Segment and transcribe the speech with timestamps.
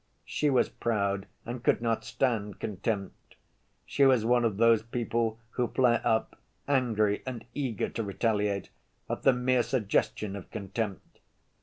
[0.25, 3.35] She was proud and could not stand contempt.
[3.85, 8.71] She was one of those people who flare up, angry and eager to retaliate,
[9.07, 11.19] at the mere suggestion of contempt.